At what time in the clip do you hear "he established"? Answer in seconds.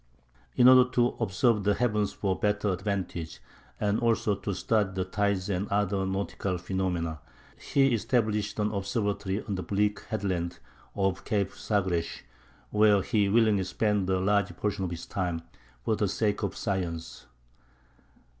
7.55-8.57